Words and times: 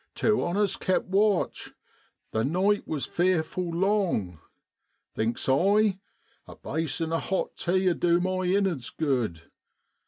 Two 0.15 0.43
on 0.43 0.57
us 0.57 0.77
kept 0.77 1.05
watch: 1.09 1.73
the 2.31 2.43
night 2.43 2.87
was 2.87 3.05
fearful 3.05 3.69
long. 3.69 4.39
Thinks 5.13 5.47
I, 5.47 5.99
a 6.47 6.55
basin 6.55 7.13
o' 7.13 7.19
hot 7.19 7.55
tea 7.55 7.87
'ud 7.87 7.99
du 7.99 8.19
my 8.19 8.47
innerds 8.47 8.89
good. 8.97 9.51